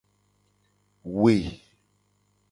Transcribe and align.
We. 1.03 1.61